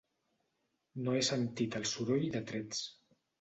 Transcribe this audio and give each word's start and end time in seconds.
No 1.07 1.13
he 1.17 1.19
sentit 1.27 1.77
el 1.81 1.85
soroll 1.91 2.27
de 2.39 2.43
trets. 2.53 2.83